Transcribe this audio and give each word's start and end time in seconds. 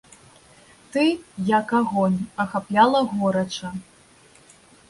Ты, 0.95 1.03
як 1.59 1.67
агонь, 1.81 2.17
ахапляла 2.45 2.99
горача. 3.15 3.69